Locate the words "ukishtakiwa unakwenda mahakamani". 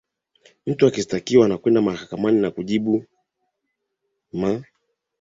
0.87-2.41